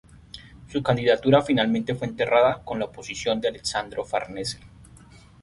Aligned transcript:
Su 0.67 0.81
candidatura 0.81 1.43
finalmente 1.43 1.93
fue 1.93 2.07
enterrada 2.07 2.63
con 2.65 2.79
la 2.79 2.85
oposición 2.85 3.39
de 3.39 3.49
Alessandro 3.49 4.03
Farnese. 4.03 4.57